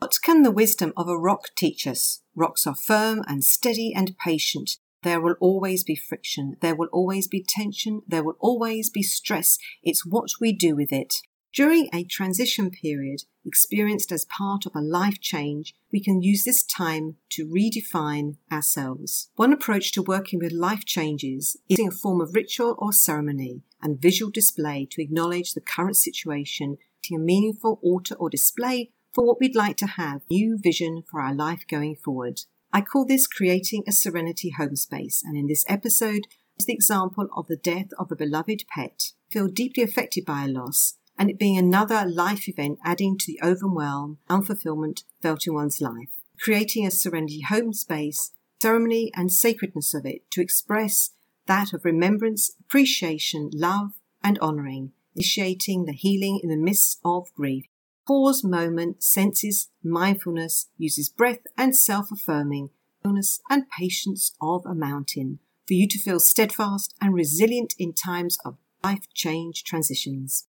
What 0.00 0.16
can 0.22 0.44
the 0.44 0.50
wisdom 0.50 0.94
of 0.96 1.10
a 1.10 1.18
rock 1.18 1.50
teach 1.54 1.86
us? 1.86 2.22
Rocks 2.34 2.66
are 2.66 2.74
firm 2.74 3.22
and 3.28 3.44
steady 3.44 3.92
and 3.94 4.16
patient. 4.16 4.78
There 5.02 5.20
will 5.20 5.34
always 5.40 5.84
be 5.84 5.94
friction. 5.94 6.56
There 6.62 6.74
will 6.74 6.88
always 6.90 7.28
be 7.28 7.44
tension. 7.46 8.00
There 8.08 8.24
will 8.24 8.38
always 8.40 8.88
be 8.88 9.02
stress. 9.02 9.58
It's 9.82 10.06
what 10.06 10.30
we 10.40 10.54
do 10.54 10.74
with 10.74 10.90
it. 10.90 11.16
During 11.52 11.90
a 11.92 12.04
transition 12.04 12.70
period 12.70 13.24
experienced 13.44 14.10
as 14.10 14.24
part 14.24 14.64
of 14.64 14.74
a 14.74 14.80
life 14.80 15.20
change, 15.20 15.74
we 15.92 16.02
can 16.02 16.22
use 16.22 16.44
this 16.44 16.62
time 16.62 17.16
to 17.32 17.46
redefine 17.46 18.36
ourselves. 18.50 19.28
One 19.36 19.52
approach 19.52 19.92
to 19.92 20.02
working 20.02 20.38
with 20.38 20.52
life 20.52 20.86
changes 20.86 21.58
is 21.68 21.78
using 21.78 21.88
a 21.88 21.90
form 21.90 22.22
of 22.22 22.34
ritual 22.34 22.74
or 22.78 22.94
ceremony 22.94 23.64
and 23.82 24.00
visual 24.00 24.30
display 24.30 24.88
to 24.92 25.02
acknowledge 25.02 25.52
the 25.52 25.60
current 25.60 25.96
situation, 25.96 26.78
a 27.12 27.18
meaningful 27.18 27.80
altar 27.82 28.14
or 28.14 28.30
display 28.30 28.92
what 29.26 29.40
we'd 29.40 29.56
like 29.56 29.76
to 29.76 29.86
have, 29.86 30.22
new 30.30 30.56
vision 30.58 31.02
for 31.10 31.20
our 31.20 31.34
life 31.34 31.64
going 31.68 31.96
forward. 31.96 32.40
I 32.72 32.80
call 32.80 33.04
this 33.04 33.26
creating 33.26 33.84
a 33.86 33.92
serenity 33.92 34.50
home 34.50 34.76
space, 34.76 35.22
and 35.24 35.36
in 35.36 35.46
this 35.46 35.64
episode 35.68 36.26
is 36.58 36.66
the 36.66 36.72
example 36.72 37.28
of 37.36 37.46
the 37.46 37.56
death 37.56 37.88
of 37.98 38.10
a 38.10 38.16
beloved 38.16 38.64
pet. 38.72 39.12
Feel 39.30 39.48
deeply 39.48 39.82
affected 39.82 40.24
by 40.24 40.44
a 40.44 40.48
loss, 40.48 40.94
and 41.18 41.28
it 41.28 41.38
being 41.38 41.58
another 41.58 42.04
life 42.06 42.48
event 42.48 42.78
adding 42.84 43.18
to 43.18 43.26
the 43.26 43.40
overwhelm, 43.42 44.18
unfulfillment 44.28 45.02
felt 45.20 45.46
in 45.46 45.54
one's 45.54 45.80
life. 45.80 46.10
Creating 46.40 46.86
a 46.86 46.90
serenity 46.90 47.42
home 47.42 47.72
space, 47.72 48.32
ceremony 48.62 49.10
and 49.14 49.32
sacredness 49.32 49.92
of 49.92 50.06
it 50.06 50.30
to 50.30 50.40
express 50.40 51.10
that 51.46 51.72
of 51.72 51.84
remembrance, 51.84 52.52
appreciation, 52.60 53.50
love, 53.52 53.92
and 54.22 54.38
honoring, 54.38 54.92
initiating 55.14 55.84
the 55.84 55.92
healing 55.92 56.40
in 56.42 56.48
the 56.48 56.56
midst 56.56 57.00
of 57.04 57.32
grief 57.34 57.66
pause 58.06 58.42
moment 58.44 59.02
senses 59.02 59.70
mindfulness, 59.82 60.68
uses 60.76 61.08
breath 61.08 61.46
and 61.56 61.76
self 61.76 62.10
affirming, 62.10 62.70
and 63.04 63.64
patience 63.70 64.32
of 64.40 64.64
a 64.66 64.74
mountain 64.74 65.38
for 65.66 65.74
you 65.74 65.86
to 65.88 65.98
feel 65.98 66.20
steadfast 66.20 66.94
and 67.00 67.14
resilient 67.14 67.74
in 67.78 67.92
times 67.92 68.38
of 68.44 68.56
life 68.82 69.06
change 69.14 69.64
transitions. 69.64 70.46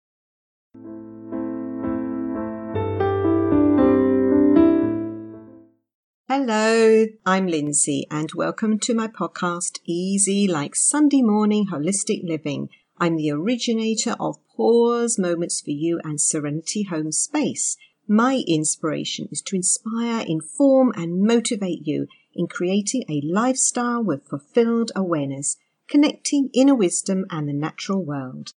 Hello, 6.27 7.07
I'm 7.25 7.47
Lindsay, 7.47 8.07
and 8.09 8.31
welcome 8.33 8.79
to 8.79 8.93
my 8.93 9.07
podcast, 9.07 9.79
Easy 9.85 10.47
Like 10.47 10.75
Sunday 10.75 11.21
Morning 11.21 11.67
Holistic 11.67 12.23
Living 12.23 12.69
I'm 13.01 13.15
the 13.15 13.31
originator 13.31 14.15
of 14.19 14.37
Pause 14.55 15.17
Moments 15.17 15.59
for 15.59 15.71
You 15.71 15.99
and 16.03 16.21
Serenity 16.21 16.83
Home 16.83 17.11
Space. 17.11 17.75
My 18.07 18.43
inspiration 18.47 19.27
is 19.31 19.41
to 19.47 19.55
inspire, 19.55 20.23
inform, 20.27 20.93
and 20.95 21.23
motivate 21.23 21.87
you 21.87 22.05
in 22.35 22.45
creating 22.45 23.05
a 23.09 23.23
lifestyle 23.25 24.03
with 24.03 24.27
fulfilled 24.27 24.91
awareness, 24.95 25.57
connecting 25.89 26.51
inner 26.53 26.75
wisdom 26.75 27.25
and 27.31 27.49
the 27.49 27.53
natural 27.53 28.05
world. 28.05 28.53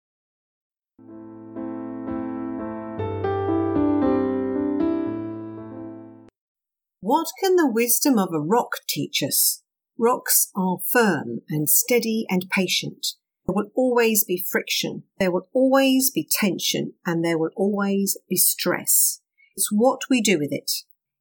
What 7.00 7.28
can 7.40 7.56
the 7.56 7.72
wisdom 7.72 8.20
of 8.20 8.34
a 8.34 8.42
rock 8.42 8.72
teach 8.90 9.24
us? 9.24 9.64
Rocks 9.98 10.52
are 10.54 10.80
firm 10.92 11.44
and 11.48 11.70
steady 11.70 12.26
and 12.30 12.50
patient. 12.50 13.14
There 13.46 13.56
will 13.56 13.72
always 13.76 14.24
be 14.24 14.38
friction. 14.38 15.04
There 15.20 15.32
will 15.32 15.48
always 15.54 16.12
be 16.12 16.28
tension 16.30 16.94
and 17.06 17.24
there 17.24 17.38
will 17.38 17.52
always 17.56 18.18
be 18.30 18.38
stress. 18.38 19.20
It's 19.56 19.70
what 19.72 20.02
we 20.10 20.22
do 20.22 20.40
with 20.40 20.52
it. 20.52 20.72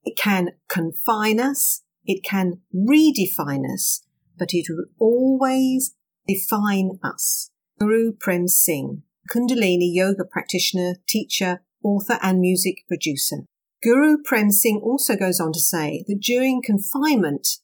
It 0.04 0.16
can 0.16 0.50
confine 0.68 1.40
us. 1.40 1.82
It 2.04 2.24
can 2.24 2.60
redefine 2.74 3.64
us, 3.72 4.04
but 4.38 4.52
it 4.52 4.66
will 4.68 4.86
always 4.98 5.94
define 6.26 6.98
us. 7.02 7.50
Guru 7.78 8.12
Prem 8.12 8.48
Singh, 8.48 9.02
Kundalini 9.28 9.92
yoga 9.92 10.24
practitioner, 10.24 10.96
teacher, 11.08 11.62
author 11.82 12.18
and 12.22 12.40
music 12.40 12.84
producer. 12.88 13.38
Guru 13.82 14.16
Prem 14.24 14.50
Singh 14.50 14.80
also 14.82 15.16
goes 15.16 15.40
on 15.40 15.52
to 15.52 15.60
say 15.60 16.04
that 16.06 16.20
during 16.20 16.62
confinement, 16.62 17.58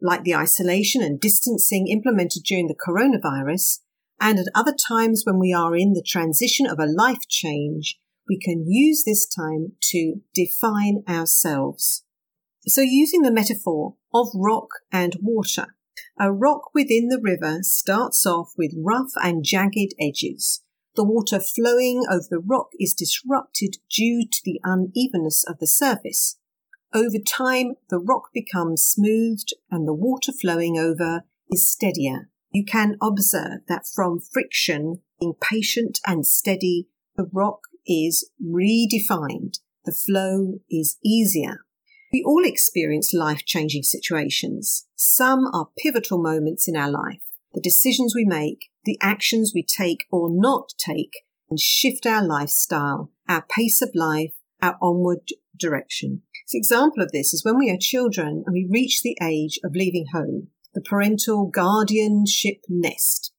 like 0.00 0.24
the 0.24 0.34
isolation 0.34 1.02
and 1.02 1.20
distancing 1.20 1.86
implemented 1.86 2.42
during 2.44 2.66
the 2.66 2.74
coronavirus, 2.74 3.80
and 4.20 4.38
at 4.38 4.46
other 4.54 4.74
times 4.74 5.22
when 5.24 5.38
we 5.38 5.52
are 5.52 5.74
in 5.74 5.94
the 5.94 6.04
transition 6.06 6.66
of 6.66 6.78
a 6.78 6.86
life 6.86 7.26
change, 7.28 7.98
we 8.28 8.38
can 8.38 8.64
use 8.68 9.02
this 9.04 9.26
time 9.26 9.72
to 9.90 10.20
define 10.34 11.02
ourselves. 11.08 12.04
So 12.66 12.82
using 12.82 13.22
the 13.22 13.32
metaphor 13.32 13.96
of 14.12 14.28
rock 14.34 14.68
and 14.92 15.16
water, 15.20 15.74
a 16.18 16.30
rock 16.30 16.74
within 16.74 17.08
the 17.08 17.20
river 17.20 17.60
starts 17.62 18.26
off 18.26 18.52
with 18.58 18.72
rough 18.76 19.12
and 19.16 19.42
jagged 19.42 19.94
edges. 19.98 20.62
The 20.96 21.04
water 21.04 21.40
flowing 21.40 22.02
over 22.10 22.26
the 22.28 22.40
rock 22.40 22.70
is 22.78 22.94
disrupted 22.94 23.78
due 23.90 24.26
to 24.30 24.40
the 24.44 24.60
unevenness 24.62 25.44
of 25.48 25.58
the 25.58 25.66
surface. 25.66 26.36
Over 26.92 27.18
time, 27.18 27.74
the 27.88 28.00
rock 28.00 28.30
becomes 28.34 28.82
smoothed 28.82 29.54
and 29.70 29.88
the 29.88 29.94
water 29.94 30.32
flowing 30.32 30.78
over 30.78 31.22
is 31.50 31.70
steadier 31.70 32.29
you 32.52 32.64
can 32.64 32.96
observe 33.00 33.60
that 33.68 33.86
from 33.86 34.20
friction, 34.20 35.00
being 35.18 35.34
patient 35.40 36.00
and 36.06 36.26
steady, 36.26 36.88
the 37.16 37.28
rock 37.32 37.60
is 37.86 38.30
redefined. 38.44 39.58
The 39.84 39.92
flow 39.92 40.60
is 40.70 40.98
easier. 41.04 41.64
We 42.12 42.24
all 42.26 42.44
experience 42.44 43.14
life 43.14 43.44
changing 43.44 43.84
situations. 43.84 44.86
Some 44.96 45.46
are 45.52 45.68
pivotal 45.78 46.20
moments 46.20 46.68
in 46.68 46.76
our 46.76 46.90
life. 46.90 47.22
The 47.54 47.60
decisions 47.60 48.14
we 48.14 48.24
make, 48.24 48.70
the 48.84 48.98
actions 49.00 49.52
we 49.54 49.62
take 49.62 50.06
or 50.10 50.28
not 50.30 50.70
take, 50.76 51.24
and 51.48 51.58
shift 51.58 52.06
our 52.06 52.24
lifestyle, 52.24 53.10
our 53.28 53.42
pace 53.42 53.80
of 53.80 53.90
life, 53.94 54.32
our 54.60 54.76
onward 54.82 55.28
direction. 55.56 56.22
An 56.52 56.58
example 56.58 57.02
of 57.02 57.12
this 57.12 57.32
is 57.32 57.44
when 57.44 57.58
we 57.58 57.70
are 57.70 57.78
children 57.78 58.42
and 58.44 58.52
we 58.52 58.68
reach 58.68 59.02
the 59.02 59.16
age 59.22 59.60
of 59.62 59.76
leaving 59.76 60.06
home 60.12 60.48
the 60.74 60.80
parental 60.80 61.46
guardianship 61.46 62.58
nest. 62.68 63.32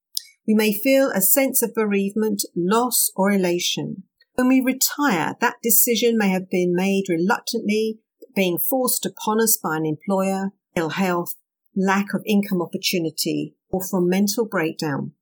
We 0.47 0.53
may 0.53 0.73
feel 0.73 1.11
a 1.11 1.21
sense 1.21 1.61
of 1.61 1.73
bereavement, 1.73 2.43
loss, 2.55 3.11
or 3.15 3.31
elation. 3.31 4.03
When 4.35 4.47
we 4.47 4.61
retire, 4.61 5.35
that 5.39 5.57
decision 5.61 6.17
may 6.17 6.29
have 6.29 6.49
been 6.49 6.73
made 6.75 7.05
reluctantly, 7.09 7.99
being 8.35 8.57
forced 8.57 9.05
upon 9.05 9.41
us 9.41 9.57
by 9.57 9.77
an 9.77 9.85
employer, 9.85 10.51
ill 10.75 10.89
health, 10.89 11.35
lack 11.75 12.13
of 12.13 12.23
income 12.25 12.61
opportunity, 12.61 13.55
or 13.69 13.83
from 13.83 14.09
mental 14.09 14.45
breakdown. 14.45 15.13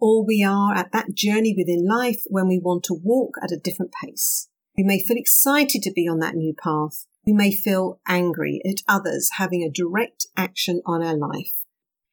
Or 0.00 0.24
we 0.24 0.44
are 0.44 0.74
at 0.74 0.92
that 0.92 1.14
journey 1.14 1.54
within 1.56 1.86
life 1.86 2.22
when 2.28 2.46
we 2.46 2.58
want 2.58 2.84
to 2.84 2.94
walk 2.94 3.34
at 3.42 3.52
a 3.52 3.58
different 3.58 3.92
pace. 3.92 4.48
We 4.76 4.84
may 4.84 5.02
feel 5.02 5.16
excited 5.16 5.82
to 5.82 5.92
be 5.92 6.06
on 6.08 6.20
that 6.20 6.36
new 6.36 6.54
path, 6.54 7.06
we 7.28 7.34
may 7.34 7.52
feel 7.52 8.00
angry 8.08 8.58
at 8.64 8.82
others 8.88 9.28
having 9.36 9.62
a 9.62 9.70
direct 9.70 10.26
action 10.34 10.80
on 10.86 11.02
our 11.02 11.14
life. 11.14 11.52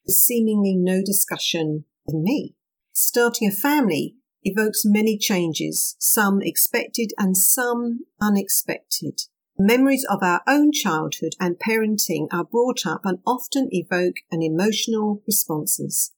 Seemingly 0.06 0.76
no 0.76 1.02
discussion 1.02 1.86
with 2.06 2.16
me. 2.22 2.53
Starting 2.92 3.48
a 3.48 3.52
family 3.52 4.16
evokes 4.44 4.81
many 4.84 5.18
changes, 5.18 5.96
some 6.00 6.42
expected 6.42 7.14
and 7.18 7.38
some 7.38 8.00
unexpected. 8.22 9.22
Memories 9.58 10.06
of 10.09 10.20
our 10.22 10.42
own 10.46 10.74
childhood 10.74 11.32
and 11.40 11.56
parenting 11.66 12.28
are 12.34 12.44
brought 12.44 12.86
up 12.86 13.06
and 13.06 13.20
often 13.26 13.70
evoke 13.72 14.16
an 14.32 14.42
emotional 14.44 15.24
responses. 15.26 16.12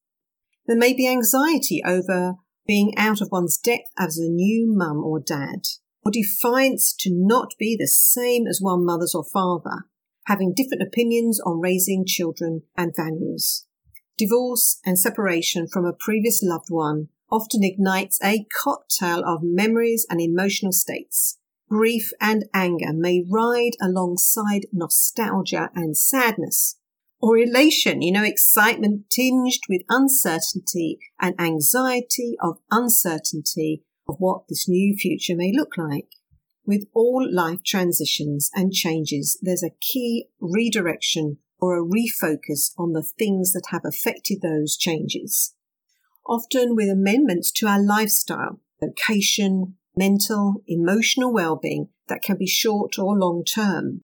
There 0.65 0.75
may 0.75 0.93
be 0.93 1.07
anxiety 1.07 1.83
over 1.85 2.33
being 2.65 2.97
out 2.97 3.21
of 3.21 3.29
one's 3.31 3.59
depth 3.59 3.91
as 3.95 4.17
a 4.17 4.27
new 4.27 4.65
mum 4.75 5.03
or 5.03 5.19
dad 5.19 5.67
or 6.07 6.11
defiance 6.11 6.95
to 6.97 7.09
not 7.13 7.53
be 7.59 7.75
the 7.77 7.87
same 7.87 8.47
as 8.47 8.61
one 8.61 8.85
mother's 8.85 9.13
or 9.13 9.25
father, 9.25 9.83
having 10.25 10.53
different 10.55 10.81
opinions 10.81 11.37
on 11.45 11.59
raising 11.59 12.05
children 12.05 12.61
and 12.77 12.95
values. 12.95 13.65
Divorce 14.17 14.79
and 14.85 14.97
separation 14.97 15.67
from 15.67 15.85
a 15.85 15.91
previous 15.91 16.41
loved 16.41 16.69
one 16.69 17.09
often 17.29 17.61
ignites 17.61 18.19
a 18.23 18.45
cocktail 18.63 19.21
of 19.25 19.41
memories 19.43 20.07
and 20.09 20.21
emotional 20.21 20.71
states. 20.71 21.39
Grief 21.69 22.11
and 22.21 22.45
anger 22.53 22.93
may 22.93 23.21
ride 23.29 23.73
alongside 23.81 24.61
nostalgia 24.71 25.69
and 25.75 25.97
sadness, 25.97 26.77
or 27.19 27.37
elation, 27.37 28.01
you 28.01 28.13
know, 28.13 28.23
excitement 28.23 29.09
tinged 29.09 29.59
with 29.67 29.81
uncertainty 29.89 30.99
and 31.19 31.35
anxiety 31.37 32.37
of 32.41 32.59
uncertainty 32.71 33.83
of 34.07 34.17
what 34.19 34.47
this 34.47 34.67
new 34.67 34.95
future 34.95 35.35
may 35.35 35.51
look 35.53 35.77
like. 35.77 36.07
With 36.65 36.87
all 36.93 37.27
life 37.31 37.63
transitions 37.65 38.49
and 38.53 38.73
changes, 38.73 39.37
there's 39.41 39.63
a 39.63 39.75
key 39.81 40.27
redirection 40.39 41.37
or 41.59 41.77
a 41.77 41.85
refocus 41.85 42.71
on 42.77 42.93
the 42.93 43.03
things 43.03 43.53
that 43.53 43.67
have 43.69 43.85
affected 43.85 44.41
those 44.41 44.77
changes. 44.77 45.55
Often 46.27 46.75
with 46.75 46.89
amendments 46.89 47.51
to 47.53 47.67
our 47.67 47.81
lifestyle, 47.81 48.59
location, 48.81 49.75
mental, 49.95 50.61
emotional 50.67 51.33
well-being 51.33 51.87
that 52.07 52.21
can 52.21 52.37
be 52.37 52.47
short 52.47 52.99
or 52.99 53.17
long 53.17 53.43
term. 53.43 54.01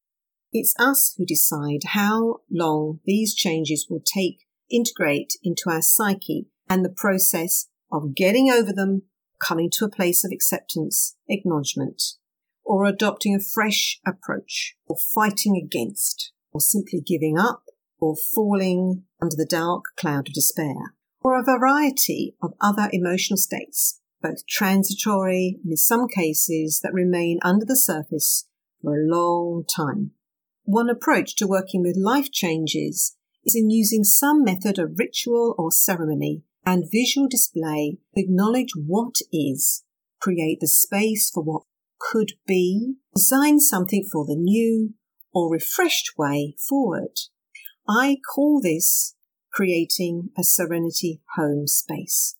It's 0.51 0.73
us 0.79 1.13
who 1.17 1.25
decide 1.25 1.81
how 1.87 2.37
long 2.49 2.99
these 3.05 3.35
changes 3.35 3.87
will 3.89 4.01
take 4.01 4.45
integrate 4.69 5.33
into 5.43 5.69
our 5.69 5.81
psyche 5.81 6.47
and 6.69 6.83
the 6.83 6.93
process 6.95 7.67
of 7.91 8.15
getting 8.15 8.49
over 8.49 8.73
them, 8.73 9.03
coming 9.43 9.69
to 9.71 9.85
a 9.85 9.89
place 9.89 10.23
of 10.23 10.31
acceptance, 10.31 11.15
acknowledgement, 11.27 12.01
or 12.63 12.85
adopting 12.85 13.35
a 13.35 13.39
fresh 13.39 13.99
approach, 14.05 14.75
or 14.87 14.95
fighting 15.13 15.61
against, 15.61 16.31
or 16.51 16.61
simply 16.61 17.01
giving 17.01 17.37
up, 17.37 17.63
or 17.99 18.15
falling 18.15 19.03
under 19.21 19.35
the 19.35 19.45
dark 19.45 19.83
cloud 19.97 20.27
of 20.27 20.33
despair, 20.33 20.93
or 21.21 21.37
a 21.37 21.43
variety 21.43 22.35
of 22.41 22.53
other 22.61 22.89
emotional 22.91 23.37
states, 23.37 23.99
both 24.21 24.45
transitory 24.47 25.59
and 25.63 25.71
in 25.71 25.77
some 25.77 26.07
cases 26.07 26.79
that 26.81 26.93
remain 26.93 27.39
under 27.41 27.65
the 27.65 27.77
surface 27.77 28.47
for 28.81 28.95
a 28.95 29.05
long 29.05 29.63
time. 29.65 30.11
One 30.63 30.89
approach 30.89 31.35
to 31.37 31.47
working 31.47 31.81
with 31.81 31.97
life 31.97 32.31
changes 32.31 33.15
is 33.45 33.55
in 33.55 33.69
using 33.69 34.03
some 34.03 34.43
method 34.43 34.79
of 34.79 34.97
ritual 34.97 35.55
or 35.57 35.71
ceremony 35.71 36.43
and 36.65 36.89
visual 36.91 37.27
display 37.27 37.97
acknowledge 38.15 38.71
what 38.75 39.15
is, 39.31 39.83
create 40.19 40.59
the 40.61 40.67
space 40.67 41.29
for 41.29 41.43
what 41.43 41.63
could 41.99 42.33
be, 42.47 42.95
design 43.15 43.59
something 43.59 44.07
for 44.11 44.25
the 44.25 44.35
new 44.35 44.93
or 45.33 45.51
refreshed 45.51 46.11
way 46.17 46.55
forward. 46.69 47.17
I 47.87 48.17
call 48.33 48.61
this 48.61 49.15
creating 49.51 50.29
a 50.37 50.43
serenity 50.43 51.21
home 51.35 51.67
space. 51.67 52.35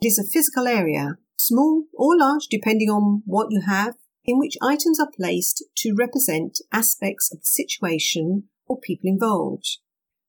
It 0.00 0.06
is 0.06 0.18
a 0.18 0.30
physical 0.30 0.66
area, 0.66 1.18
small 1.36 1.84
or 1.94 2.16
large 2.18 2.46
depending 2.48 2.88
on 2.88 3.22
what 3.24 3.48
you 3.50 3.62
have, 3.66 3.94
in 4.24 4.38
which 4.38 4.56
items 4.62 5.00
are 5.00 5.10
placed 5.16 5.64
to 5.78 5.94
represent 5.98 6.60
aspects 6.72 7.32
of 7.32 7.40
the 7.40 7.46
situation 7.46 8.44
or 8.66 8.78
people 8.78 9.08
involved. 9.08 9.78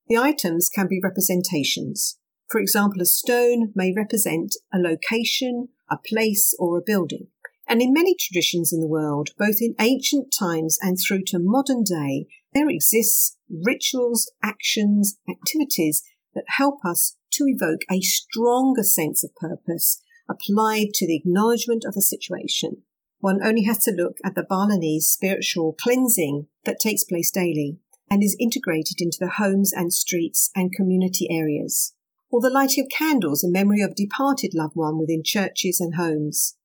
The 0.07 0.17
items 0.17 0.69
can 0.69 0.87
be 0.87 0.99
representations. 1.01 2.17
For 2.53 2.59
example, 2.59 3.01
a 3.01 3.05
stone 3.05 3.71
may 3.73 3.91
represent 3.91 4.55
a 4.71 4.77
location, 4.77 5.69
a 5.89 5.97
place, 5.97 6.53
or 6.59 6.77
a 6.77 6.83
building. 6.85 7.29
And 7.67 7.81
in 7.81 7.91
many 7.91 8.13
traditions 8.13 8.71
in 8.71 8.79
the 8.79 8.87
world, 8.87 9.29
both 9.39 9.55
in 9.59 9.73
ancient 9.79 10.31
times 10.31 10.77
and 10.79 10.99
through 10.99 11.23
to 11.29 11.39
modern 11.39 11.83
day, 11.83 12.27
there 12.53 12.69
exists 12.69 13.37
rituals, 13.49 14.31
actions, 14.43 15.17
activities 15.27 16.03
that 16.35 16.43
help 16.47 16.85
us 16.85 17.15
to 17.31 17.45
evoke 17.47 17.81
a 17.89 18.01
stronger 18.01 18.83
sense 18.83 19.23
of 19.23 19.35
purpose 19.35 20.03
applied 20.29 20.93
to 20.93 21.07
the 21.07 21.15
acknowledgement 21.15 21.83
of 21.87 21.95
a 21.97 22.01
situation. 22.01 22.83
One 23.17 23.43
only 23.43 23.63
has 23.63 23.79
to 23.85 23.91
look 23.91 24.17
at 24.23 24.35
the 24.35 24.45
Balinese 24.47 25.07
spiritual 25.07 25.73
cleansing 25.73 26.45
that 26.65 26.79
takes 26.79 27.03
place 27.03 27.31
daily 27.31 27.79
and 28.11 28.21
is 28.21 28.37
integrated 28.39 28.97
into 29.01 29.17
the 29.19 29.31
homes 29.37 29.73
and 29.73 29.91
streets 29.91 30.51
and 30.55 30.71
community 30.71 31.27
areas, 31.31 31.95
or 32.33 32.41
the 32.41 32.49
lighting 32.49 32.83
of 32.83 32.89
candles 32.89 33.43
in 33.43 33.51
memory 33.51 33.79
of 33.79 33.95
departed 33.95 34.53
loved 34.55 34.75
one 34.75 34.97
within 34.97 35.21
churches 35.23 35.79
and 35.79 35.93
homes. 35.93 36.57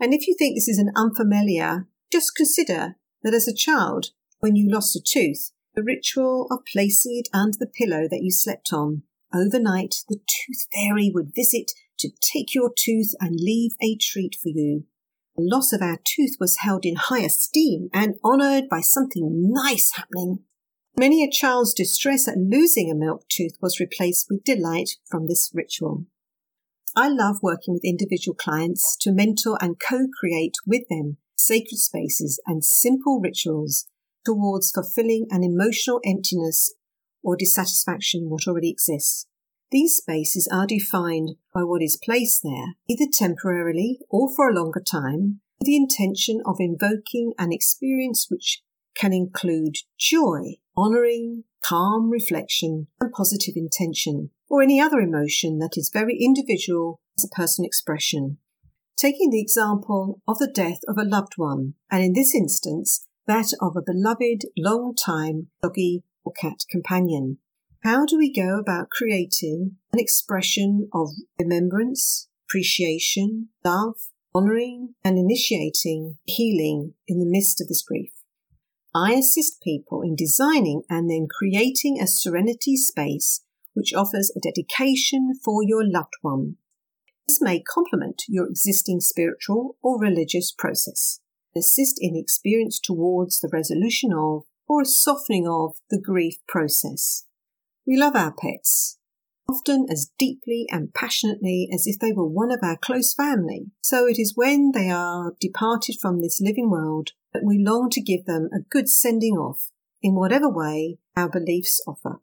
And 0.00 0.14
if 0.14 0.26
you 0.26 0.34
think 0.38 0.56
this 0.56 0.68
is 0.68 0.78
an 0.78 0.90
unfamiliar, 0.96 1.86
just 2.10 2.34
consider 2.34 2.96
that 3.22 3.34
as 3.34 3.46
a 3.46 3.54
child, 3.54 4.06
when 4.40 4.56
you 4.56 4.72
lost 4.72 4.96
a 4.96 5.02
tooth, 5.06 5.52
the 5.74 5.82
ritual 5.82 6.48
of 6.50 6.60
placing 6.72 7.18
it 7.18 7.28
under 7.30 7.58
the 7.60 7.66
pillow 7.66 8.08
that 8.08 8.22
you 8.22 8.30
slept 8.32 8.70
on. 8.72 9.02
Overnight, 9.34 9.96
the 10.08 10.16
tooth 10.16 10.66
fairy 10.72 11.10
would 11.12 11.34
visit 11.36 11.72
to 11.98 12.08
take 12.32 12.54
your 12.54 12.72
tooth 12.74 13.12
and 13.20 13.36
leave 13.38 13.72
a 13.82 13.98
treat 14.00 14.36
for 14.42 14.48
you. 14.48 14.84
The 15.36 15.44
loss 15.44 15.74
of 15.74 15.82
our 15.82 15.98
tooth 16.04 16.36
was 16.40 16.58
held 16.60 16.86
in 16.86 16.96
high 16.96 17.24
esteem 17.24 17.90
and 17.92 18.14
honoured 18.24 18.64
by 18.70 18.80
something 18.80 19.52
nice 19.52 19.90
happening. 19.94 20.40
Many 20.96 21.24
a 21.24 21.30
child's 21.30 21.72
distress 21.72 22.28
at 22.28 22.36
losing 22.36 22.90
a 22.90 22.94
milk 22.94 23.26
tooth 23.28 23.56
was 23.62 23.80
replaced 23.80 24.26
with 24.28 24.44
delight 24.44 24.90
from 25.06 25.26
this 25.26 25.50
ritual. 25.54 26.04
I 26.94 27.08
love 27.08 27.36
working 27.42 27.72
with 27.72 27.84
individual 27.84 28.34
clients 28.34 28.96
to 29.00 29.12
mentor 29.12 29.56
and 29.62 29.80
co-create 29.80 30.54
with 30.66 30.82
them 30.90 31.16
sacred 31.34 31.78
spaces 31.78 32.38
and 32.46 32.62
simple 32.62 33.20
rituals 33.20 33.86
towards 34.24 34.70
fulfilling 34.70 35.26
an 35.30 35.42
emotional 35.42 36.00
emptiness 36.04 36.74
or 37.22 37.36
dissatisfaction 37.36 38.24
in 38.24 38.30
what 38.30 38.46
already 38.46 38.70
exists. 38.70 39.26
These 39.70 39.96
spaces 39.96 40.46
are 40.52 40.66
defined 40.66 41.36
by 41.54 41.62
what 41.62 41.82
is 41.82 41.98
placed 42.02 42.42
there, 42.42 42.74
either 42.86 43.10
temporarily 43.10 44.00
or 44.10 44.28
for 44.34 44.50
a 44.50 44.54
longer 44.54 44.82
time, 44.82 45.40
with 45.58 45.66
the 45.66 45.76
intention 45.76 46.42
of 46.44 46.56
invoking 46.60 47.32
an 47.38 47.52
experience 47.52 48.26
which 48.28 48.62
can 48.94 49.14
include 49.14 49.76
joy, 49.98 50.56
honouring, 50.76 51.44
calm 51.64 52.10
reflection, 52.10 52.88
and 53.00 53.12
positive 53.12 53.54
intention, 53.56 54.30
or 54.48 54.62
any 54.62 54.80
other 54.80 55.00
emotion 55.00 55.58
that 55.58 55.76
is 55.76 55.90
very 55.92 56.18
individual 56.18 57.00
as 57.18 57.24
a 57.24 57.34
personal 57.34 57.66
expression. 57.66 58.38
Taking 58.96 59.30
the 59.30 59.40
example 59.40 60.20
of 60.28 60.38
the 60.38 60.50
death 60.52 60.80
of 60.86 60.96
a 60.98 61.04
loved 61.04 61.34
one, 61.36 61.74
and 61.90 62.04
in 62.04 62.12
this 62.12 62.34
instance, 62.34 63.06
that 63.26 63.48
of 63.60 63.76
a 63.76 63.82
beloved 63.82 64.46
long 64.56 64.94
time 64.94 65.48
doggy 65.62 66.02
or 66.24 66.32
cat 66.32 66.64
companion. 66.70 67.38
How 67.82 68.06
do 68.06 68.16
we 68.16 68.32
go 68.32 68.58
about 68.58 68.90
creating 68.90 69.72
an 69.92 69.98
expression 69.98 70.88
of 70.92 71.10
remembrance, 71.38 72.28
appreciation, 72.46 73.48
love, 73.64 73.96
honouring, 74.34 74.94
and 75.04 75.18
initiating 75.18 76.18
healing 76.24 76.94
in 77.08 77.18
the 77.18 77.26
midst 77.26 77.60
of 77.60 77.68
this 77.68 77.82
grief? 77.82 78.11
I 78.94 79.14
assist 79.14 79.62
people 79.62 80.02
in 80.02 80.16
designing 80.16 80.82
and 80.90 81.08
then 81.08 81.26
creating 81.30 81.98
a 82.00 82.06
serenity 82.06 82.76
space 82.76 83.42
which 83.74 83.94
offers 83.94 84.30
a 84.36 84.40
dedication 84.40 85.32
for 85.42 85.62
your 85.62 85.82
loved 85.82 86.14
one. 86.20 86.56
This 87.26 87.38
may 87.40 87.60
complement 87.60 88.22
your 88.28 88.46
existing 88.46 89.00
spiritual 89.00 89.76
or 89.82 89.98
religious 89.98 90.52
process 90.52 91.20
assist 91.56 91.96
in 92.00 92.14
the 92.14 92.20
experience 92.20 92.80
towards 92.80 93.40
the 93.40 93.50
resolution 93.52 94.12
of 94.12 94.44
or 94.68 94.82
a 94.82 94.86
softening 94.86 95.46
of 95.46 95.76
the 95.90 96.00
grief 96.00 96.36
process. 96.48 97.24
We 97.86 97.96
love 97.96 98.16
our 98.16 98.32
pets, 98.32 98.98
often 99.48 99.86
as 99.90 100.10
deeply 100.18 100.66
and 100.70 100.94
passionately 100.94 101.68
as 101.72 101.86
if 101.86 101.98
they 101.98 102.12
were 102.12 102.26
one 102.26 102.50
of 102.50 102.60
our 102.62 102.76
close 102.76 103.12
family. 103.12 103.66
So 103.82 104.06
it 104.06 104.18
is 104.18 104.36
when 104.36 104.72
they 104.72 104.90
are 104.90 105.34
departed 105.40 105.96
from 106.00 106.20
this 106.20 106.40
living 106.40 106.70
world 106.70 107.10
that 107.32 107.44
we 107.44 107.62
long 107.62 107.88
to 107.90 108.00
give 108.00 108.24
them 108.24 108.48
a 108.52 108.60
good 108.60 108.88
sending 108.88 109.34
off 109.34 109.70
in 110.02 110.14
whatever 110.14 110.48
way 110.48 110.98
our 111.16 111.28
beliefs 111.28 111.80
offer. 111.86 112.20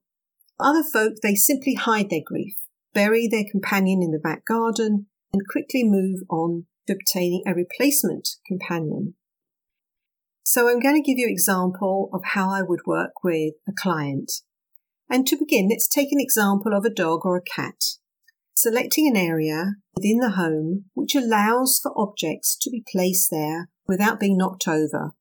Other 0.59 0.83
folk, 0.83 1.15
they 1.23 1.35
simply 1.35 1.75
hide 1.75 2.09
their 2.09 2.23
grief, 2.25 2.55
bury 2.93 3.27
their 3.27 3.45
companion 3.49 4.01
in 4.03 4.11
the 4.11 4.19
back 4.19 4.45
garden, 4.45 5.07
and 5.31 5.47
quickly 5.47 5.83
move 5.83 6.21
on 6.29 6.65
to 6.87 6.93
obtaining 6.93 7.43
a 7.47 7.53
replacement 7.53 8.27
companion. 8.47 9.15
So 10.43 10.67
I'm 10.67 10.79
going 10.79 10.95
to 10.95 11.07
give 11.07 11.19
you 11.19 11.27
an 11.27 11.31
example 11.31 12.09
of 12.11 12.21
how 12.33 12.49
I 12.49 12.63
would 12.63 12.85
work 12.85 13.23
with 13.23 13.53
a 13.67 13.71
client. 13.71 14.31
And 15.09 15.25
to 15.27 15.37
begin, 15.37 15.69
let's 15.69 15.87
take 15.87 16.11
an 16.11 16.19
example 16.19 16.73
of 16.73 16.85
a 16.85 16.89
dog 16.89 17.25
or 17.25 17.37
a 17.37 17.41
cat. 17.41 17.75
Selecting 18.55 19.07
an 19.07 19.15
area 19.15 19.75
within 19.95 20.17
the 20.17 20.31
home 20.31 20.85
which 20.93 21.15
allows 21.15 21.79
for 21.81 21.93
objects 21.95 22.57
to 22.61 22.69
be 22.69 22.83
placed 22.91 23.29
there 23.31 23.69
without 23.89 24.19
being 24.19 24.37
knocked 24.37 24.67
over. 24.67 25.15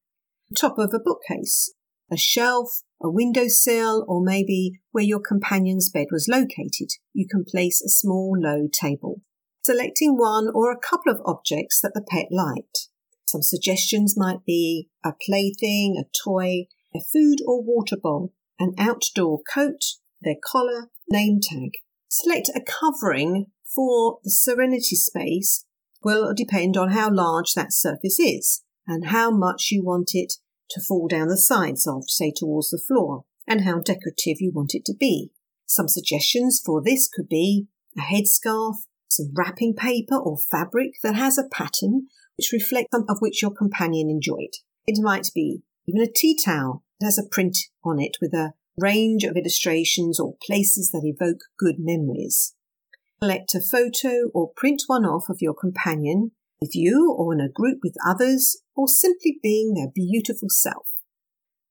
Top 0.54 0.78
of 0.78 0.92
a 0.92 1.00
bookcase, 1.00 1.72
a 2.12 2.16
shelf, 2.16 2.82
a 3.02 3.10
windowsill, 3.10 4.04
or 4.06 4.22
maybe 4.22 4.72
where 4.92 5.04
your 5.04 5.20
companion's 5.20 5.90
bed 5.90 6.08
was 6.12 6.28
located, 6.28 6.90
you 7.14 7.26
can 7.26 7.44
place 7.44 7.82
a 7.82 7.88
small 7.88 8.37
low 8.38 8.68
table. 8.70 9.22
Selecting 9.62 10.16
one 10.16 10.48
or 10.54 10.70
a 10.70 10.78
couple 10.78 11.10
of 11.10 11.20
objects 11.25 11.80
that 11.80 11.92
the 11.94 12.04
pet 12.06 12.26
liked. 12.30 12.88
Some 13.26 13.42
suggestions 13.42 14.14
might 14.16 14.44
be 14.46 14.88
a 15.04 15.12
plaything, 15.26 15.96
a 15.98 16.08
toy, 16.25 16.66
a 16.94 17.00
food 17.00 17.38
or 17.46 17.62
water 17.62 17.96
bowl, 17.96 18.32
an 18.58 18.75
outdoor 18.78 19.40
coat, 19.42 19.80
their 20.20 20.37
collar, 20.42 20.90
name 21.10 21.40
tag. 21.42 21.72
Select 22.08 22.50
a 22.54 22.60
covering 22.60 23.46
for 23.64 24.18
the 24.25 24.30
serenity 24.30 24.96
space 24.96 25.64
will 26.05 26.33
depend 26.35 26.76
on 26.76 26.90
how 26.90 27.12
large 27.12 27.55
that 27.55 27.73
surface 27.73 28.19
is 28.19 28.62
and 28.87 29.07
how 29.07 29.31
much 29.31 29.69
you 29.71 29.85
want 29.85 30.11
it 30.14 30.35
to 30.71 30.81
fall 30.81 31.09
down 31.09 31.28
the 31.28 31.37
sides 31.37 31.87
of, 31.87 32.05
say 32.09 32.33
towards 32.35 32.71
the 32.71 32.78
floor, 32.87 33.25
and 33.47 33.62
how 33.62 33.78
decorative 33.78 34.40
you 34.40 34.52
want 34.55 34.75
it 34.75 34.85
to 34.85 34.95
be. 34.95 35.31
Some 35.67 35.88
suggestions 35.88 36.61
for 36.64 36.83
this 36.83 37.09
could 37.09 37.28
be 37.28 37.67
a 37.97 38.00
headscarf, 38.00 38.76
some 39.11 39.33
wrapping 39.35 39.75
paper 39.75 40.17
or 40.17 40.38
fabric 40.38 40.93
that 41.02 41.14
has 41.14 41.38
a 41.38 41.49
pattern 41.50 42.07
which 42.37 42.52
reflects 42.52 42.90
some 42.93 43.05
of 43.09 43.19
which 43.21 43.43
your 43.43 43.50
companion 43.50 44.09
enjoyed. 44.09 44.55
It 44.87 45.02
might 45.02 45.28
be 45.35 45.62
even 45.87 46.02
a 46.02 46.12
tea 46.12 46.38
towel 46.43 46.85
that 47.00 47.07
has 47.07 47.19
a 47.19 47.28
print 47.28 47.59
on 47.85 48.00
it 48.00 48.17
with 48.21 48.33
a 48.33 48.52
range 48.78 49.25
of 49.25 49.37
illustrations 49.37 50.21
or 50.21 50.37
places 50.47 50.90
that 50.93 51.02
evoke 51.05 51.40
good 51.59 51.76
memories. 51.78 52.55
Collect 53.20 53.54
a 53.54 53.60
photo 53.60 54.28
or 54.32 54.52
print 54.56 54.82
one 54.87 55.04
off 55.04 55.28
of 55.28 55.38
your 55.40 55.54
companion 55.54 56.30
with 56.60 56.75
you 56.75 57.14
or 57.16 57.32
in 57.32 57.40
a 57.40 57.48
group 57.48 57.78
with 57.82 57.94
others, 58.04 58.62
or 58.76 58.88
simply 58.88 59.38
being 59.42 59.75
their 59.75 59.88
beautiful 59.92 60.48
self. 60.50 60.88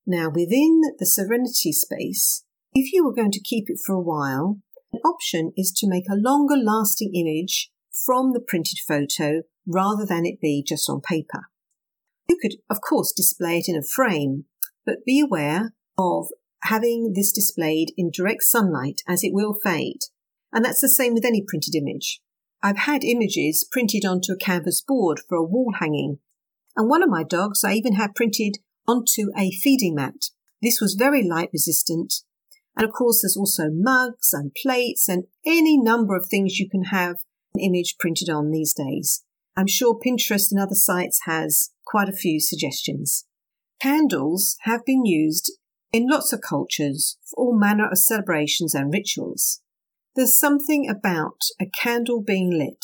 Now, 0.06 0.30
within 0.30 0.82
the 1.00 1.06
serenity 1.06 1.72
space, 1.72 2.46
if 2.74 2.94
you 2.94 3.06
were 3.06 3.14
going 3.14 3.32
to 3.32 3.42
keep 3.42 3.70
it 3.70 3.80
for 3.86 3.94
a 3.94 4.02
while, 4.02 4.60
an 4.94 5.00
option 5.06 5.52
is 5.58 5.72
to 5.78 5.90
make 5.90 6.06
a 6.10 6.16
longer 6.16 6.56
lasting 6.56 7.14
image 7.14 7.70
from 8.06 8.32
the 8.32 8.40
printed 8.40 8.80
photo 8.88 9.44
rather 9.66 10.06
than 10.06 10.26
it 10.26 10.40
be 10.40 10.64
just 10.66 10.90
on 10.90 11.02
paper. 11.02 11.48
You 12.30 12.38
could, 12.42 12.56
of 12.70 12.80
course, 12.82 13.12
display 13.12 13.58
it 13.60 13.66
in 13.68 13.76
a 13.76 13.84
frame, 13.84 14.46
but 14.86 15.06
be 15.06 15.20
aware 15.20 15.74
of 15.98 16.28
having 16.64 17.14
this 17.14 17.32
displayed 17.32 17.94
in 17.98 18.12
direct 18.12 18.44
sunlight 18.44 19.02
as 19.08 19.24
it 19.24 19.34
will 19.34 19.54
fade. 19.54 20.02
And 20.52 20.64
that's 20.64 20.82
the 20.82 20.90
same 20.90 21.14
with 21.14 21.26
any 21.26 21.44
printed 21.46 21.76
image. 21.76 22.22
I've 22.64 22.80
had 22.80 23.04
images 23.04 23.68
printed 23.72 24.06
onto 24.06 24.34
a 24.34 24.38
canvas 24.38 24.82
board 24.82 25.22
for 25.28 25.38
a 25.38 25.44
wall 25.44 25.74
hanging. 25.80 26.20
And 26.76 26.90
one 26.90 27.04
of 27.04 27.10
my 27.10 27.24
dogs 27.24 27.64
I 27.64 27.74
even 27.74 27.94
had 27.94 28.16
printed 28.16 28.58
onto 28.88 29.32
a 29.38 29.52
feeding 29.52 29.96
mat. 29.96 30.30
This 30.62 30.80
was 30.82 30.96
very 30.96 31.28
light 31.28 31.50
resistant. 31.54 32.14
And 32.76 32.86
of 32.86 32.94
course, 32.94 33.22
there's 33.22 33.38
also 33.38 33.70
mugs 33.72 34.34
and 34.34 34.54
plates 34.54 35.08
and 35.10 35.26
any 35.46 35.78
number 35.80 36.16
of 36.16 36.28
things 36.28 36.60
you 36.60 36.70
can 36.70 36.86
have 36.86 37.18
an 37.54 37.62
image 37.62 37.96
printed 38.00 38.30
on 38.30 38.52
these 38.52 38.74
days. 38.74 39.24
I'm 39.56 39.68
sure 39.68 40.00
Pinterest 40.00 40.52
and 40.52 40.62
other 40.62 40.76
sites 40.76 41.22
has 41.26 41.72
quite 41.86 42.10
a 42.10 42.14
few 42.14 42.40
suggestions. 42.40 43.26
Candles 43.82 44.58
have 44.62 44.86
been 44.86 45.06
used 45.06 45.52
in 45.92 46.08
lots 46.08 46.32
of 46.34 46.42
cultures 46.42 47.18
for 47.26 47.38
all 47.38 47.60
manner 47.60 47.88
of 47.90 47.98
celebrations 47.98 48.76
and 48.76 48.94
rituals. 48.94 49.62
There's 50.18 50.40
something 50.40 50.90
about 50.90 51.44
a 51.62 51.68
candle 51.68 52.24
being 52.24 52.50
lit, 52.50 52.84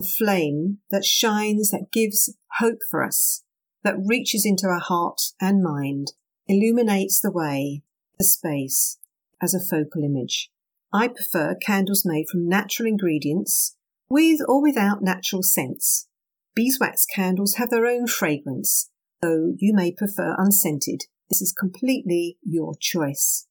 a 0.00 0.04
flame 0.04 0.78
that 0.90 1.04
shines, 1.04 1.70
that 1.70 1.92
gives 1.92 2.36
hope 2.58 2.80
for 2.90 3.04
us, 3.04 3.44
that 3.84 3.94
reaches 4.04 4.44
into 4.44 4.66
our 4.66 4.80
heart 4.80 5.20
and 5.40 5.62
mind, 5.62 6.08
illuminates 6.48 7.20
the 7.20 7.30
way, 7.30 7.84
the 8.18 8.24
space, 8.24 8.98
as 9.40 9.54
a 9.54 9.60
focal 9.60 10.02
image. 10.02 10.50
I 10.92 11.06
prefer 11.06 11.54
candles 11.54 12.02
made 12.04 12.26
from 12.28 12.48
natural 12.48 12.88
ingredients, 12.88 13.76
with 14.10 14.40
or 14.48 14.60
without 14.60 15.02
natural 15.02 15.44
scents. 15.44 16.08
Beeswax 16.56 17.06
candles 17.06 17.54
have 17.54 17.70
their 17.70 17.86
own 17.86 18.08
fragrance, 18.08 18.90
though 19.20 19.54
you 19.56 19.72
may 19.72 19.92
prefer 19.92 20.34
unscented. 20.36 21.02
This 21.30 21.40
is 21.40 21.52
completely 21.52 22.38
your 22.42 22.74
choice. 22.80 23.46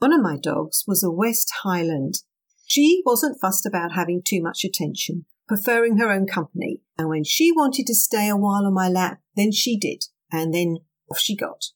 One 0.00 0.12
of 0.12 0.20
my 0.20 0.36
dogs 0.36 0.82
was 0.88 1.04
a 1.04 1.12
West 1.12 1.48
Highland. 1.62 2.22
She 2.66 3.00
wasn't 3.06 3.40
fussed 3.40 3.64
about 3.64 3.92
having 3.92 4.22
too 4.22 4.42
much 4.42 4.64
attention, 4.64 5.24
preferring 5.46 5.98
her 5.98 6.10
own 6.10 6.26
company. 6.26 6.82
And 6.98 7.08
when 7.08 7.24
she 7.24 7.52
wanted 7.52 7.86
to 7.86 7.94
stay 7.94 8.28
a 8.28 8.36
while 8.36 8.66
on 8.66 8.74
my 8.74 8.88
lap, 8.88 9.20
then 9.36 9.52
she 9.52 9.78
did, 9.78 10.06
and 10.32 10.52
then 10.52 10.78
off 11.10 11.18
she 11.18 11.36
got. 11.36 11.66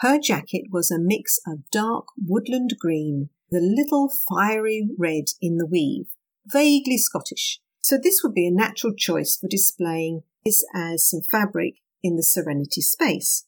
Her 0.00 0.18
jacket 0.18 0.66
was 0.70 0.90
a 0.90 0.98
mix 0.98 1.40
of 1.46 1.70
dark 1.70 2.06
woodland 2.16 2.74
green, 2.78 3.30
the 3.50 3.60
little 3.60 4.10
fiery 4.28 4.88
red 4.98 5.24
in 5.40 5.56
the 5.56 5.66
weave, 5.66 6.06
vaguely 6.46 6.98
Scottish. 6.98 7.60
So 7.80 7.96
this 7.96 8.20
would 8.22 8.34
be 8.34 8.46
a 8.46 8.52
natural 8.52 8.94
choice 8.94 9.36
for 9.36 9.48
displaying 9.48 10.22
this 10.44 10.64
as 10.74 11.08
some 11.08 11.22
fabric 11.22 11.76
in 12.02 12.16
the 12.16 12.22
serenity 12.22 12.82
space. 12.82 13.46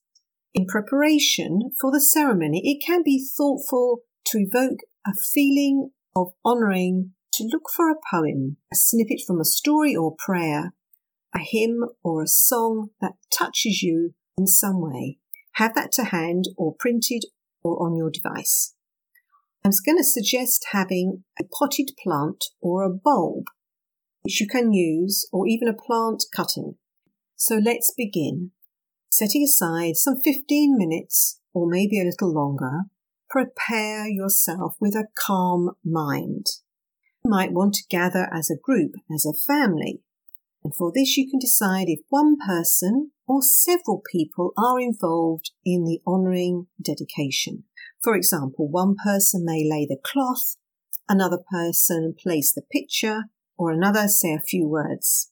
In 0.54 0.66
preparation 0.66 1.72
for 1.78 1.92
the 1.92 2.00
ceremony, 2.00 2.62
it 2.64 2.84
can 2.84 3.02
be 3.04 3.24
thoughtful 3.24 4.00
to 4.26 4.38
evoke 4.38 4.80
a 5.06 5.12
feeling 5.32 5.90
of 6.20 6.32
honouring, 6.44 7.12
to 7.34 7.44
look 7.44 7.70
for 7.74 7.90
a 7.90 7.96
poem, 8.10 8.56
a 8.72 8.76
snippet 8.76 9.20
from 9.26 9.40
a 9.40 9.44
story 9.44 9.94
or 9.94 10.14
prayer, 10.18 10.72
a 11.34 11.38
hymn 11.38 11.84
or 12.02 12.22
a 12.22 12.26
song 12.26 12.90
that 13.00 13.14
touches 13.32 13.82
you 13.82 14.14
in 14.36 14.46
some 14.46 14.80
way. 14.80 15.18
Have 15.52 15.74
that 15.74 15.92
to 15.92 16.04
hand 16.04 16.46
or 16.56 16.74
printed 16.78 17.24
or 17.62 17.82
on 17.82 17.96
your 17.96 18.10
device. 18.10 18.74
I'm 19.64 19.72
going 19.84 19.98
to 19.98 20.04
suggest 20.04 20.68
having 20.72 21.24
a 21.38 21.44
potted 21.44 21.90
plant 22.02 22.46
or 22.60 22.82
a 22.82 22.90
bulb, 22.90 23.44
which 24.22 24.40
you 24.40 24.46
can 24.46 24.72
use, 24.72 25.28
or 25.32 25.46
even 25.46 25.68
a 25.68 25.74
plant 25.74 26.24
cutting. 26.34 26.76
So 27.36 27.56
let's 27.56 27.92
begin 27.96 28.52
setting 29.10 29.42
aside 29.42 29.96
some 29.96 30.20
15 30.20 30.76
minutes 30.78 31.40
or 31.52 31.68
maybe 31.68 32.00
a 32.00 32.04
little 32.04 32.32
longer, 32.32 32.84
prepare 33.30 34.08
yourself 34.08 34.74
with 34.80 34.94
a 34.94 35.06
calm 35.14 35.70
mind. 35.84 36.46
You 37.24 37.30
might 37.30 37.52
want 37.52 37.74
to 37.74 37.84
gather 37.88 38.28
as 38.32 38.50
a 38.50 38.60
group, 38.60 38.92
as 39.14 39.24
a 39.24 39.32
family. 39.32 40.00
And 40.64 40.74
for 40.74 40.92
this, 40.94 41.16
you 41.16 41.30
can 41.30 41.38
decide 41.38 41.88
if 41.88 42.00
one 42.08 42.36
person 42.36 43.12
or 43.26 43.40
several 43.42 44.02
people 44.10 44.52
are 44.58 44.80
involved 44.80 45.52
in 45.64 45.84
the 45.84 46.00
honouring 46.06 46.66
dedication. 46.82 47.64
For 48.02 48.14
example, 48.14 48.68
one 48.68 48.96
person 49.02 49.44
may 49.44 49.66
lay 49.68 49.86
the 49.86 50.00
cloth, 50.02 50.56
another 51.08 51.38
person 51.50 52.14
place 52.20 52.52
the 52.52 52.62
picture, 52.62 53.24
or 53.56 53.70
another 53.70 54.08
say 54.08 54.34
a 54.34 54.40
few 54.40 54.66
words. 54.66 55.30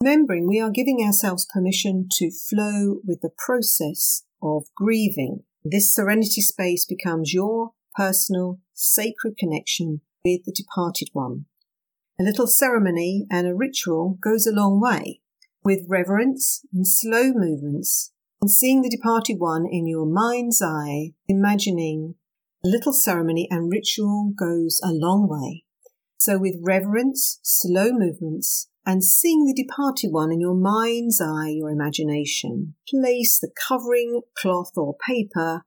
Remembering 0.00 0.46
we 0.46 0.60
are 0.60 0.70
giving 0.70 1.00
ourselves 1.04 1.46
permission 1.52 2.08
to 2.12 2.30
flow 2.30 3.00
with 3.04 3.20
the 3.20 3.30
process 3.36 4.24
of 4.42 4.64
grieving. 4.74 5.44
This 5.64 5.92
serenity 5.92 6.40
space 6.40 6.84
becomes 6.84 7.34
your 7.34 7.72
personal, 7.94 8.60
sacred 8.74 9.36
connection 9.36 10.00
with 10.24 10.44
the 10.44 10.52
departed 10.52 11.08
one. 11.12 11.46
A 12.20 12.24
little 12.24 12.46
ceremony 12.46 13.26
and 13.30 13.46
a 13.46 13.54
ritual 13.54 14.18
goes 14.22 14.46
a 14.46 14.52
long 14.52 14.80
way. 14.80 15.20
With 15.64 15.86
reverence 15.88 16.64
and 16.72 16.86
slow 16.86 17.32
movements, 17.34 18.12
and 18.40 18.50
seeing 18.50 18.82
the 18.82 18.88
departed 18.88 19.38
one 19.38 19.66
in 19.70 19.86
your 19.86 20.06
mind's 20.06 20.62
eye, 20.62 21.14
imagining 21.26 22.14
a 22.64 22.68
little 22.68 22.92
ceremony 22.92 23.48
and 23.50 23.70
ritual 23.70 24.32
goes 24.36 24.80
a 24.82 24.92
long 24.92 25.28
way. 25.28 25.64
So 26.18 26.38
with 26.38 26.56
reverence, 26.62 27.40
slow 27.42 27.90
movements, 27.92 28.68
and 28.88 29.04
seeing 29.04 29.44
the 29.44 29.52
departed 29.52 30.10
one 30.12 30.32
in 30.32 30.40
your 30.40 30.54
mind's 30.54 31.20
eye, 31.20 31.50
your 31.50 31.68
imagination, 31.68 32.74
place 32.88 33.38
the 33.38 33.50
covering 33.68 34.22
cloth 34.34 34.72
or 34.78 34.96
paper 35.06 35.66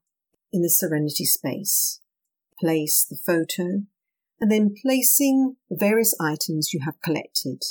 in 0.51 0.63
the 0.63 0.69
serenity 0.71 1.23
space. 1.23 2.01
Place 2.59 3.05
the 3.07 3.15
photo 3.15 3.83
and 4.39 4.51
then 4.51 4.73
placing 4.81 5.55
the 5.69 5.77
various 5.79 6.15
items 6.19 6.73
you 6.73 6.79
have 6.83 6.99
collected. 7.03 7.61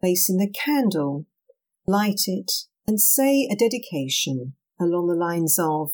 Placing 0.00 0.36
the 0.36 0.52
candle, 0.52 1.24
light 1.86 2.24
it 2.26 2.52
and 2.86 3.00
say 3.00 3.48
a 3.50 3.56
dedication 3.56 4.52
along 4.78 5.06
the 5.06 5.14
lines 5.14 5.58
of, 5.58 5.92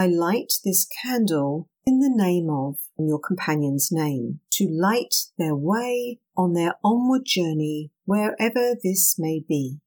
I 0.00 0.06
light 0.06 0.54
this 0.64 0.88
candle 1.02 1.68
in 1.84 1.98
the 1.98 2.12
name 2.12 2.48
of 2.48 2.76
and 2.96 3.08
your 3.08 3.18
companion's 3.18 3.90
name 3.90 4.40
to 4.52 4.68
light 4.68 5.14
their 5.36 5.54
way 5.54 6.20
on 6.36 6.52
their 6.52 6.74
onward 6.84 7.22
journey 7.24 7.90
wherever 8.04 8.76
this 8.82 9.16
may 9.18 9.42
be. 9.46 9.78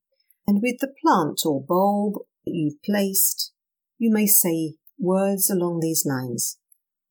And 0.46 0.62
with 0.62 0.80
the 0.80 0.94
plant 1.02 1.42
or 1.46 1.64
bulb 1.64 2.16
that 2.46 2.54
you've 2.54 2.82
placed, 2.84 3.54
you 3.98 4.12
may 4.12 4.28
say 4.28 4.76
words 5.00 5.50
along 5.50 5.80
these 5.80 6.06
lines. 6.06 6.58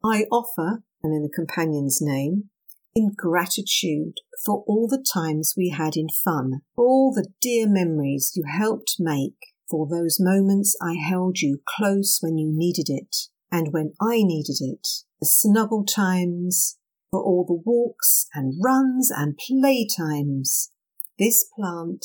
I 0.04 0.24
offer, 0.30 0.82
and 1.02 1.14
in 1.14 1.22
the 1.22 1.32
companion's 1.34 2.00
name, 2.00 2.50
in 2.94 3.12
gratitude 3.16 4.18
for 4.44 4.62
all 4.66 4.86
the 4.86 5.04
times 5.12 5.54
we 5.56 5.70
had 5.70 5.96
in 5.96 6.08
fun, 6.08 6.60
all 6.76 7.12
the 7.12 7.28
dear 7.40 7.66
memories 7.68 8.32
you 8.36 8.44
helped 8.46 8.96
make, 8.98 9.54
for 9.68 9.88
those 9.88 10.18
moments 10.20 10.76
I 10.80 10.94
held 10.94 11.40
you 11.40 11.60
close 11.66 12.18
when 12.20 12.36
you 12.36 12.52
needed 12.54 12.88
it 12.88 13.28
and 13.54 13.72
when 13.72 13.92
I 14.00 14.24
needed 14.24 14.56
it, 14.60 14.88
the 15.20 15.26
snuggle 15.26 15.84
times, 15.84 16.76
for 17.12 17.22
all 17.22 17.44
the 17.46 17.62
walks 17.64 18.26
and 18.34 18.60
runs 18.60 19.12
and 19.12 19.38
play 19.38 19.86
times. 19.86 20.72
This 21.20 21.46
plant 21.54 22.04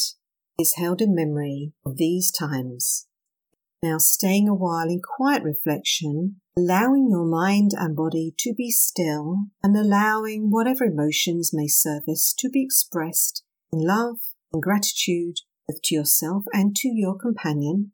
is 0.60 0.76
held 0.76 1.02
in 1.02 1.16
memory 1.16 1.74
of 1.84 1.98
these 1.98 2.32
times. 2.32 3.08
Now, 3.82 3.98
staying 3.98 4.48
a 4.48 4.54
while 4.54 4.90
in 4.90 5.02
quiet 5.02 5.42
reflection, 5.42 6.40
allowing 6.56 7.10
your 7.10 7.26
mind 7.26 7.72
and 7.76 7.96
body 7.96 8.32
to 8.38 8.54
be 8.54 8.70
still, 8.70 9.46
and 9.64 9.76
allowing 9.76 10.52
whatever 10.52 10.84
emotions 10.84 11.50
may 11.52 11.68
surface 11.68 12.32
to 12.38 12.50
be 12.50 12.62
expressed 12.62 13.44
in 13.74 13.88
love 13.88 14.18
and 14.54 14.62
gratitude 14.62 15.38
both 15.68 15.82
to 15.86 15.96
yourself 15.96 16.44
and 16.54 16.76
to 16.76 16.90
your 16.90 17.18
companion. 17.18 17.94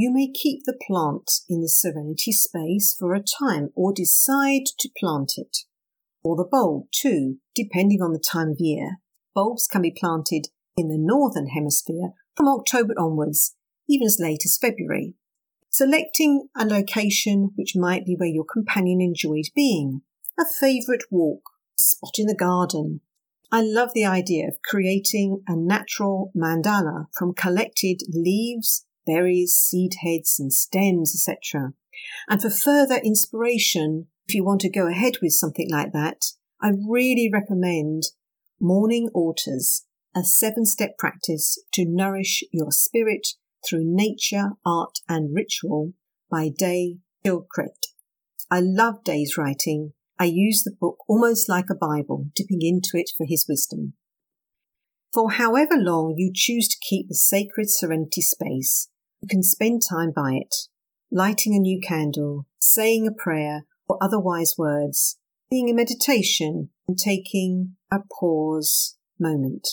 You 0.00 0.12
may 0.12 0.30
keep 0.30 0.62
the 0.64 0.78
plant 0.86 1.40
in 1.48 1.60
the 1.60 1.68
serenity 1.68 2.30
space 2.30 2.94
for 2.96 3.14
a 3.14 3.22
time 3.22 3.70
or 3.74 3.92
decide 3.92 4.66
to 4.78 4.88
plant 4.96 5.32
it 5.36 5.64
or 6.22 6.36
the 6.36 6.44
bulb 6.44 6.86
too, 6.92 7.38
depending 7.52 8.00
on 8.00 8.12
the 8.12 8.20
time 8.20 8.50
of 8.50 8.60
year. 8.60 8.98
Bulbs 9.34 9.66
can 9.66 9.82
be 9.82 9.90
planted 9.90 10.46
in 10.76 10.88
the 10.88 10.98
northern 10.98 11.48
hemisphere 11.48 12.12
from 12.36 12.46
October 12.46 12.94
onwards, 12.96 13.56
even 13.88 14.06
as 14.06 14.20
late 14.20 14.42
as 14.44 14.56
February. 14.56 15.14
Selecting 15.68 16.48
a 16.56 16.64
location 16.64 17.50
which 17.56 17.74
might 17.74 18.06
be 18.06 18.14
where 18.14 18.28
your 18.28 18.44
companion 18.44 19.00
enjoyed 19.00 19.46
being, 19.54 20.02
a 20.38 20.44
favourite 20.44 21.02
walk, 21.10 21.42
spot 21.76 22.12
in 22.18 22.26
the 22.26 22.36
garden, 22.36 23.00
I 23.50 23.62
love 23.62 23.90
the 23.94 24.04
idea 24.04 24.46
of 24.46 24.62
creating 24.62 25.42
a 25.48 25.56
natural 25.56 26.30
mandala 26.36 27.06
from 27.16 27.34
collected 27.34 28.02
leaves, 28.08 28.84
berries, 29.08 29.54
seed 29.54 29.94
heads, 30.02 30.38
and 30.38 30.52
stems, 30.52 31.14
etc. 31.14 31.72
And 32.28 32.42
for 32.42 32.50
further 32.50 32.96
inspiration, 32.96 34.08
if 34.28 34.34
you 34.34 34.44
want 34.44 34.60
to 34.60 34.70
go 34.70 34.86
ahead 34.86 35.14
with 35.22 35.32
something 35.32 35.68
like 35.70 35.92
that, 35.92 36.26
I 36.60 36.72
really 36.88 37.30
recommend 37.32 38.04
Morning 38.60 39.08
Altars, 39.14 39.86
a 40.14 40.22
seven 40.22 40.66
step 40.66 40.98
practice 40.98 41.58
to 41.72 41.86
nourish 41.86 42.42
your 42.52 42.70
spirit 42.70 43.28
through 43.66 43.84
nature, 43.84 44.50
art, 44.66 44.98
and 45.08 45.34
ritual 45.34 45.94
by 46.30 46.50
Day 46.54 46.98
Schildkret. 47.24 47.86
I 48.50 48.60
love 48.60 49.04
Day's 49.04 49.36
writing 49.38 49.92
I 50.20 50.24
use 50.24 50.64
the 50.64 50.74
book 50.74 51.04
almost 51.08 51.48
like 51.48 51.70
a 51.70 51.76
Bible, 51.76 52.26
dipping 52.34 52.60
into 52.60 52.90
it 52.94 53.10
for 53.16 53.24
his 53.24 53.46
wisdom. 53.48 53.94
For 55.14 55.30
however 55.32 55.76
long 55.76 56.14
you 56.16 56.32
choose 56.34 56.66
to 56.68 56.76
keep 56.80 57.08
the 57.08 57.14
sacred 57.14 57.70
serenity 57.70 58.22
space, 58.22 58.88
you 59.20 59.28
can 59.28 59.42
spend 59.42 59.82
time 59.88 60.12
by 60.14 60.34
it, 60.34 60.54
lighting 61.10 61.54
a 61.54 61.58
new 61.58 61.80
candle, 61.80 62.46
saying 62.60 63.06
a 63.06 63.12
prayer, 63.12 63.64
or 63.88 63.98
other 64.02 64.20
wise 64.20 64.54
words, 64.58 65.18
being 65.50 65.70
a 65.70 65.74
meditation, 65.74 66.70
and 66.86 66.98
taking 66.98 67.76
a 67.90 68.00
pause 68.20 68.96
moment. 69.18 69.68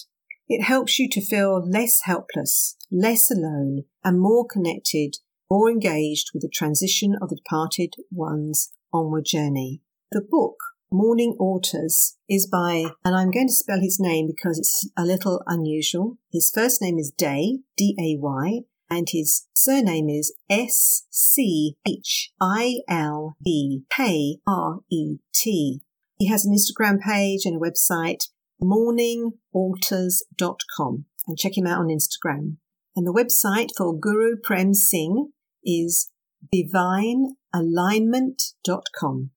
It 0.47 0.63
helps 0.63 0.99
you 0.99 1.09
to 1.09 1.25
feel 1.25 1.67
less 1.67 2.01
helpless, 2.03 2.77
less 2.91 3.31
alone, 3.31 3.83
and 4.03 4.19
more 4.19 4.45
connected, 4.45 5.15
more 5.49 5.69
engaged 5.69 6.31
with 6.33 6.43
the 6.43 6.49
transition 6.49 7.15
of 7.21 7.29
the 7.29 7.35
departed 7.35 7.95
one's 8.11 8.71
onward 8.93 9.25
journey. 9.25 9.81
The 10.11 10.21
book, 10.21 10.55
Morning 10.91 11.35
Altars, 11.39 12.17
is 12.29 12.47
by, 12.47 12.85
and 13.03 13.15
I'm 13.15 13.31
going 13.31 13.47
to 13.47 13.53
spell 13.53 13.79
his 13.81 13.99
name 13.99 14.27
because 14.27 14.59
it's 14.59 14.89
a 14.95 15.03
little 15.03 15.41
unusual. 15.47 16.17
His 16.31 16.51
first 16.53 16.81
name 16.81 16.99
is 16.99 17.11
Day, 17.11 17.59
D 17.75 17.95
A 17.99 18.21
Y, 18.21 18.61
and 18.89 19.07
his 19.09 19.47
surname 19.53 20.09
is 20.09 20.33
S 20.49 21.03
C 21.09 21.75
H 21.87 22.31
I 22.39 22.79
L 22.87 23.35
B 23.43 23.83
K 23.91 24.37
R 24.47 24.79
E 24.91 25.17
T. 25.33 25.81
He 26.17 26.27
has 26.27 26.45
an 26.45 26.55
Instagram 26.55 27.01
page 27.01 27.45
and 27.45 27.57
a 27.57 27.59
website, 27.59 28.29
morningaltars.com, 28.61 31.05
and 31.27 31.37
check 31.37 31.57
him 31.57 31.67
out 31.67 31.79
on 31.79 31.87
Instagram. 31.87 32.55
And 32.95 33.05
the 33.05 33.13
website 33.13 33.71
for 33.75 33.93
Guru 33.97 34.37
Prem 34.41 34.73
Singh 34.73 35.33
is 35.63 36.09
divinealignment.com. 36.53 39.31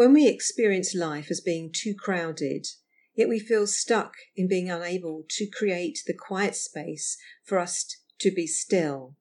When 0.00 0.14
we 0.14 0.28
experience 0.28 0.94
life 0.94 1.30
as 1.30 1.42
being 1.42 1.70
too 1.70 1.94
crowded, 1.94 2.66
yet 3.14 3.28
we 3.28 3.38
feel 3.38 3.66
stuck 3.66 4.14
in 4.34 4.48
being 4.48 4.70
unable 4.70 5.26
to 5.28 5.46
create 5.46 5.98
the 6.06 6.14
quiet 6.14 6.56
space 6.56 7.18
for 7.44 7.58
us 7.58 7.98
to 8.20 8.30
be 8.30 8.46
still, 8.46 9.16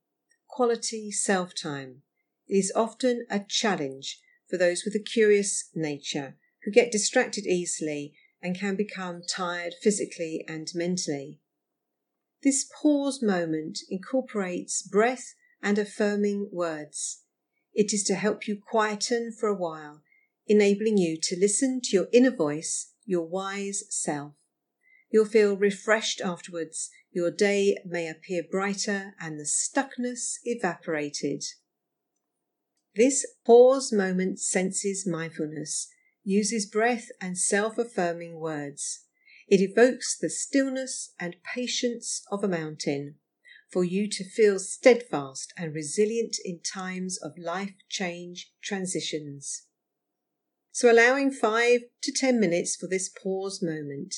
quality 0.47 1.11
self 1.11 1.53
time, 1.53 2.03
it 2.47 2.55
is 2.55 2.71
often 2.73 3.25
a 3.29 3.41
challenge 3.41 4.21
for 4.47 4.55
those 4.55 4.85
with 4.85 4.95
a 4.95 5.03
curious 5.03 5.69
nature 5.75 6.37
who 6.63 6.71
get 6.71 6.93
distracted 6.93 7.45
easily 7.45 8.13
and 8.41 8.57
can 8.57 8.77
become 8.77 9.21
tired 9.21 9.73
physically 9.81 10.45
and 10.47 10.71
mentally. 10.73 11.41
This 12.41 12.63
pause 12.81 13.21
moment 13.21 13.79
incorporates 13.89 14.81
breath 14.81 15.35
and 15.61 15.77
affirming 15.77 16.47
words. 16.53 17.23
It 17.73 17.93
is 17.93 18.03
to 18.03 18.15
help 18.15 18.47
you 18.47 18.55
quieten 18.55 19.33
for 19.37 19.49
a 19.49 19.53
while 19.53 20.03
enabling 20.49 20.97
you 20.97 21.17
to 21.21 21.39
listen 21.39 21.79
to 21.83 21.95
your 21.95 22.07
inner 22.11 22.35
voice, 22.35 22.91
your 23.05 23.25
wise 23.25 23.83
self. 23.89 24.33
You'll 25.11 25.25
feel 25.25 25.55
refreshed 25.55 26.19
afterwards, 26.21 26.89
your 27.11 27.31
day 27.31 27.77
may 27.85 28.09
appear 28.09 28.43
brighter, 28.43 29.15
and 29.19 29.39
the 29.39 29.45
stuckness 29.45 30.39
evaporated. 30.43 31.43
This 32.95 33.25
pause 33.45 33.93
moment 33.93 34.39
senses 34.39 35.07
mindfulness, 35.07 35.87
uses 36.23 36.65
breath 36.65 37.09
and 37.21 37.37
self 37.37 37.77
affirming 37.77 38.39
words. 38.39 39.05
It 39.47 39.61
evokes 39.61 40.17
the 40.17 40.29
stillness 40.29 41.13
and 41.19 41.37
patience 41.43 42.23
of 42.31 42.43
a 42.43 42.47
mountain 42.47 43.15
for 43.69 43.83
you 43.83 44.07
to 44.09 44.23
feel 44.23 44.59
steadfast 44.59 45.53
and 45.55 45.73
resilient 45.73 46.37
in 46.43 46.59
times 46.59 47.17
of 47.17 47.37
life 47.37 47.75
change 47.87 48.51
transitions. 48.61 49.67
So 50.79 50.89
allowing 50.89 51.31
five 51.31 51.81
to 52.03 52.11
10 52.13 52.39
minutes 52.39 52.77
for 52.77 52.87
this 52.87 53.09
pause 53.09 53.61
moment 53.61 54.15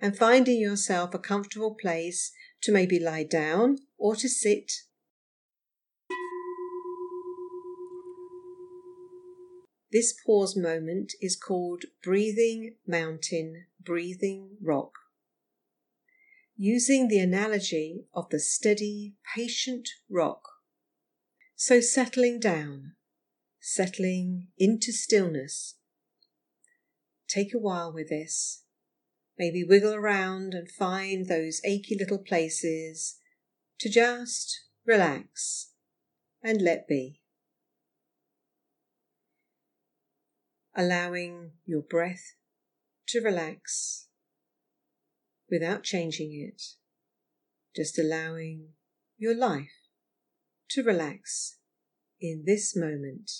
and 0.00 0.16
finding 0.16 0.60
yourself 0.60 1.12
a 1.12 1.18
comfortable 1.18 1.74
place 1.74 2.30
to 2.60 2.70
maybe 2.70 3.00
lie 3.00 3.24
down 3.24 3.78
or 3.98 4.14
to 4.14 4.28
sit. 4.28 4.70
This 9.90 10.14
pause 10.24 10.56
moment 10.56 11.14
is 11.20 11.34
called 11.34 11.86
breathing 12.00 12.76
mountain, 12.86 13.66
breathing 13.84 14.58
rock. 14.62 14.92
Using 16.56 17.08
the 17.08 17.18
analogy 17.18 18.04
of 18.14 18.30
the 18.30 18.38
steady, 18.38 19.14
patient 19.34 19.88
rock. 20.08 20.42
So 21.56 21.80
settling 21.80 22.38
down 22.38 22.92
settling 23.64 24.48
into 24.58 24.90
stillness. 24.90 25.76
Take 27.28 27.54
a 27.54 27.58
while 27.58 27.92
with 27.92 28.08
this. 28.08 28.64
Maybe 29.38 29.62
wiggle 29.62 29.94
around 29.94 30.52
and 30.52 30.68
find 30.68 31.26
those 31.26 31.60
achy 31.64 31.96
little 31.96 32.18
places 32.18 33.18
to 33.78 33.88
just 33.88 34.64
relax 34.84 35.70
and 36.42 36.60
let 36.60 36.88
be. 36.88 37.20
Allowing 40.74 41.52
your 41.64 41.82
breath 41.82 42.34
to 43.08 43.20
relax 43.20 44.08
without 45.48 45.84
changing 45.84 46.32
it, 46.34 46.62
just 47.76 47.96
allowing 47.96 48.70
your 49.18 49.36
life 49.36 49.88
to 50.70 50.82
relax 50.82 51.58
in 52.20 52.42
this 52.44 52.74
moment. 52.74 53.30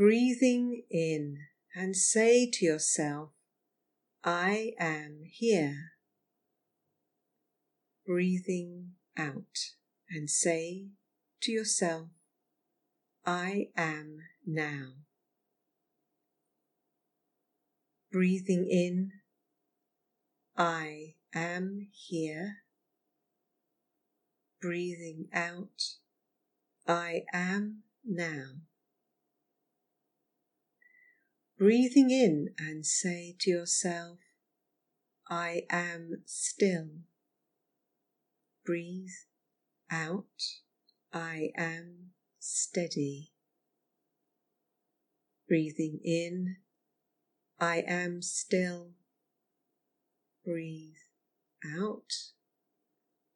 Breathing 0.00 0.82
in 0.90 1.36
and 1.74 1.94
say 1.94 2.48
to 2.50 2.64
yourself, 2.64 3.32
I 4.24 4.72
am 4.78 5.24
here. 5.30 5.90
Breathing 8.06 8.92
out 9.18 9.58
and 10.08 10.30
say 10.30 10.86
to 11.42 11.52
yourself, 11.52 12.08
I 13.26 13.68
am 13.76 14.20
now. 14.46 14.92
Breathing 18.10 18.66
in, 18.70 19.10
I 20.56 21.16
am 21.34 21.88
here. 21.92 22.62
Breathing 24.62 25.26
out, 25.34 25.82
I 26.88 27.24
am 27.34 27.82
now 28.02 28.62
breathing 31.60 32.10
in 32.10 32.48
and 32.58 32.86
say 32.86 33.36
to 33.38 33.50
yourself, 33.50 34.16
I 35.28 35.64
am 35.68 36.22
still. 36.24 36.88
Breathe 38.64 39.10
out, 39.90 40.24
I 41.12 41.50
am 41.58 42.12
steady. 42.38 43.32
Breathing 45.46 46.00
in, 46.02 46.56
I 47.60 47.84
am 47.86 48.22
still. 48.22 48.92
Breathe 50.42 50.94
out, 51.78 52.10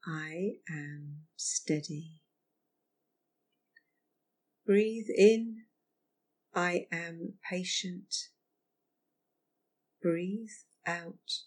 I 0.06 0.52
am 0.70 1.26
steady. 1.37 2.22
Breathe 4.64 5.10
in 5.14 5.63
I 6.55 6.87
am 6.93 7.35
patient. 7.51 8.14
Breathe 10.01 10.49
out. 10.87 11.43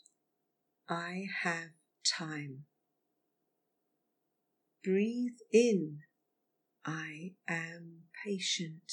I 0.89 1.27
have 1.43 1.71
time. 2.05 2.65
Breathe 4.83 5.37
in. 5.51 5.99
I 6.85 7.33
am 7.47 8.03
patient. 8.25 8.91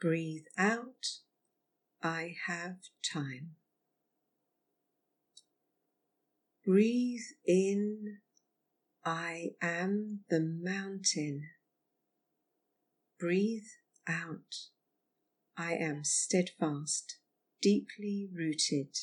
Breathe 0.00 0.44
out. 0.56 1.06
I 2.02 2.34
have 2.46 2.76
time. 3.12 3.56
Breathe 6.64 7.20
in. 7.44 8.18
I 9.04 9.50
am 9.60 10.20
the 10.30 10.40
mountain. 10.40 11.48
Breathe 13.18 13.68
out. 14.08 14.68
I 15.56 15.74
am 15.74 16.04
steadfast, 16.04 17.18
deeply 17.60 18.28
rooted. 18.32 18.96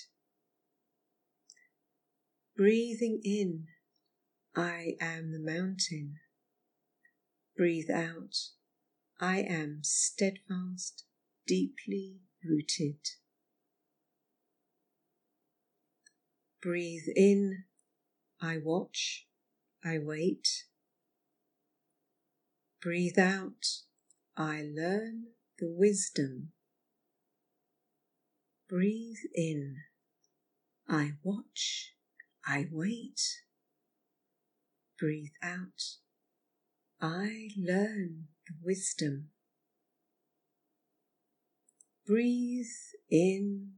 Breathing 2.56 3.22
in, 3.24 3.68
I 4.56 4.96
am 5.00 5.32
the 5.32 5.40
mountain. 5.40 6.16
Breathe 7.56 7.90
out, 7.90 8.36
I 9.20 9.40
am 9.40 9.80
steadfast, 9.84 11.06
deeply 11.46 12.22
rooted. 12.44 13.00
Breathe 16.62 17.08
in, 17.16 17.64
I 18.42 18.58
watch, 18.58 19.28
I 19.84 20.00
wait. 20.00 20.66
Breathe 22.82 23.20
out, 23.20 23.66
I 24.42 24.64
learn 24.74 25.34
the 25.58 25.68
wisdom. 25.70 26.54
Breathe 28.70 29.18
in, 29.36 29.76
I 30.88 31.12
watch, 31.24 31.92
I 32.48 32.68
wait. 32.72 33.20
Breathe 34.98 35.34
out, 35.44 35.98
I 37.02 37.50
learn 37.58 38.30
the 38.48 38.56
wisdom. 38.64 39.32
Breathe 42.08 42.66
in, 43.10 43.74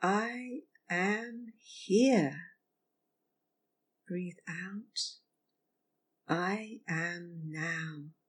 I 0.00 0.60
am 0.88 1.48
here. 1.58 2.36
Breathe 4.08 4.38
out. 4.48 4.98
I 6.26 6.78
am 6.88 7.42
now. 7.48 8.21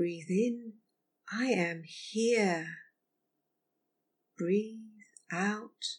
Breathe 0.00 0.30
in. 0.30 0.72
I 1.30 1.48
am 1.48 1.82
here. 1.84 2.66
Breathe 4.38 4.78
out. 5.30 5.98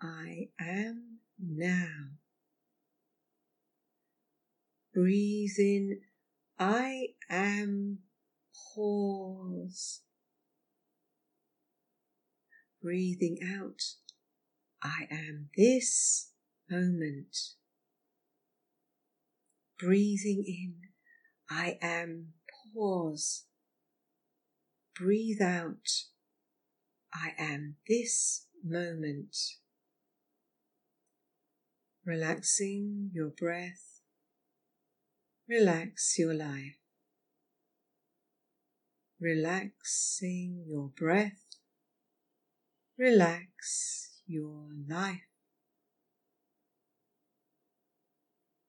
I 0.00 0.48
am 0.58 1.18
now. 1.38 2.12
Breathe 4.94 5.58
in. 5.58 6.00
I 6.58 7.08
am 7.28 7.98
pause 8.74 10.00
breathing 12.86 13.38
out, 13.44 13.82
I 14.80 15.08
am 15.10 15.50
this 15.56 16.30
moment. 16.70 17.36
Breathing 19.78 20.44
in, 20.46 20.74
I 21.50 21.78
am 21.82 22.34
pause. 22.76 23.44
Breathe 24.98 25.40
out, 25.40 25.88
I 27.12 27.30
am 27.38 27.76
this 27.88 28.46
moment. 28.64 29.36
Relaxing 32.04 33.10
your 33.12 33.30
breath, 33.30 34.00
relax 35.48 36.18
your 36.18 36.34
life. 36.34 36.76
Relaxing 39.18 40.64
your 40.68 40.88
breath, 40.88 41.46
Relax 42.98 44.22
your 44.26 44.68
life. 44.88 45.28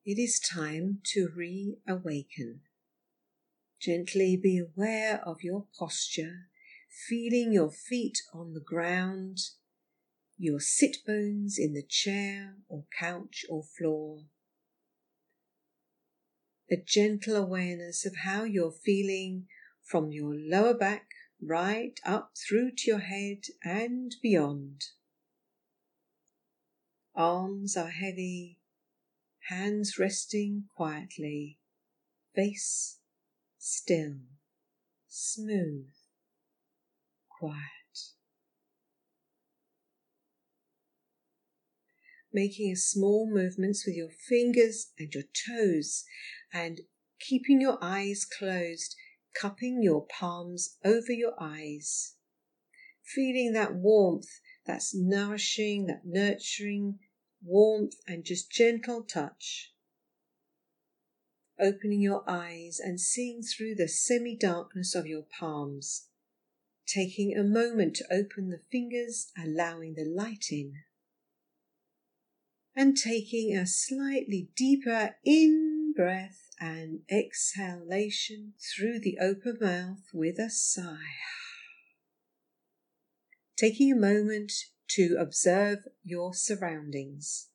It 0.06 0.20
is 0.20 0.41
time 0.41 1.00
to 1.13 1.30
reawaken. 1.34 2.67
Gently 3.88 4.36
be 4.36 4.58
aware 4.58 5.26
of 5.26 5.43
your 5.43 5.65
posture, 5.80 6.50
feeling 7.08 7.54
your 7.54 7.71
feet 7.71 8.17
on 8.34 8.54
the 8.54 8.60
ground, 8.60 9.38
your 10.38 10.60
sit 10.60 10.97
bones 11.08 11.58
in 11.58 11.71
the 11.71 11.86
chair 11.88 12.58
or 12.67 12.84
couch 13.00 13.45
or 13.50 13.63
floor. 13.63 14.26
A 16.69 16.76
gentle 16.76 17.38
awareness 17.38 18.06
of 18.06 18.17
how 18.26 18.43
you're 18.43 18.73
feeling 18.73 19.47
from 19.82 20.12
your 20.12 20.36
lower 20.36 20.73
back 20.73 21.08
right 21.41 21.97
up 22.06 22.34
through 22.36 22.71
to 22.80 22.91
your 22.91 23.00
head 23.00 23.45
and 23.63 24.17
beyond. 24.21 24.84
Arms 27.15 27.78
are 27.78 27.91
heavy, 27.91 28.60
hands 29.47 29.97
resting 29.97 30.65
quietly, 30.76 31.58
face 32.36 32.97
still, 33.58 34.15
smooth, 35.08 35.89
quiet. 37.39 37.63
Making 42.34 42.76
small 42.76 43.30
movements 43.32 43.86
with 43.86 43.96
your 43.96 44.10
fingers 44.10 44.91
and 45.00 45.12
your 45.13 45.24
toes 45.48 46.04
and 46.54 46.82
keeping 47.20 47.62
your 47.62 47.78
eyes 47.82 48.26
closed 48.26 48.96
cupping 49.39 49.84
your 49.84 50.06
palms 50.08 50.78
over 50.84 51.12
your 51.12 51.34
eyes, 51.39 52.15
feeling 53.04 53.54
that 53.54 53.76
warmth 53.76 54.39
that's 54.65 54.96
nourishing, 54.96 55.86
that 55.86 56.02
nurturing 56.04 57.00
warmth 57.43 57.96
and 58.08 58.24
just 58.24 58.52
gentle 58.52 59.04
touch. 59.04 59.74
Opening 61.60 62.02
your 62.02 62.24
eyes 62.28 62.80
and 62.80 63.00
seeing 63.00 63.41
through 63.41 63.76
the 63.76 63.88
semi 63.88 64.36
darkness 64.36 64.93
of 64.93 65.08
your 65.08 65.24
palms. 65.24 66.08
Taking 66.86 67.36
a 67.36 67.43
moment 67.43 67.96
to 67.96 68.13
open 68.13 68.50
the 68.50 68.62
fingers, 68.72 69.32
allowing 69.38 69.96
the 69.96 70.06
light 70.06 70.46
in. 70.52 70.74
And 72.76 72.96
taking 72.96 73.58
a 73.58 73.65
slightly 73.65 74.50
deeper 74.56 75.15
in 75.26 75.93
breath 75.96 76.50
and 76.60 77.00
exhalation 77.10 78.54
through 78.60 79.00
the 79.00 79.17
open 79.20 79.58
mouth 79.60 80.04
with 80.13 80.38
a 80.38 80.50
sigh. 80.50 81.17
Taking 83.58 83.91
a 83.91 83.96
moment 83.96 84.54
to 84.89 85.17
observe 85.20 85.80
your 86.04 86.34
surroundings, 86.34 87.50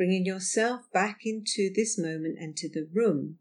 bringing 0.00 0.24
yourself 0.24 0.90
back 0.94 1.26
into 1.26 1.70
this 1.76 1.98
moment 1.98 2.38
and 2.40 2.56
to 2.56 2.70
the 2.70 2.88
room, 2.90 3.36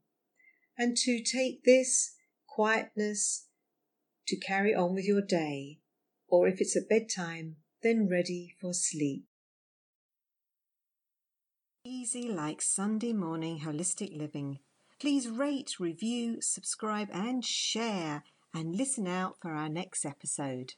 and 0.77 0.97
to 0.97 1.23
take 1.23 1.63
this 1.63 2.17
quietness 2.47 3.47
to 4.27 4.35
carry 4.35 4.75
on 4.75 4.93
with 4.93 5.05
your 5.05 5.21
day, 5.21 5.79
or 6.27 6.49
if 6.49 6.59
it's 6.59 6.75
at 6.75 6.89
bedtime, 6.89 7.55
then 7.81 8.09
ready 8.11 8.53
for 8.59 8.73
sleep. 8.73 9.23
Easy 11.85 12.27
like 12.27 12.61
Sunday 12.61 13.13
morning 13.13 13.61
holistic 13.61 14.17
living 14.17 14.59
Please 14.99 15.29
rate, 15.29 15.79
review, 15.79 16.41
subscribe, 16.41 17.07
and 17.13 17.45
share, 17.45 18.21
and 18.53 18.75
listen 18.75 19.07
out 19.07 19.37
for 19.41 19.51
our 19.51 19.69
next 19.69 20.03
episode. 20.03 20.73